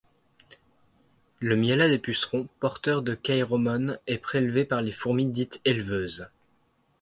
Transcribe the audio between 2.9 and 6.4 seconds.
de kairomones est prélevé par les fourmis dites éleveuses.